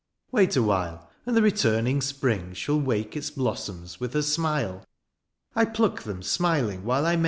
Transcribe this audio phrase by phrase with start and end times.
[0.31, 4.83] Wait awhile," And the returning spring shall wake" Its blossoms with her smile:^^
[5.55, 7.19] I pluck them smiling while I may.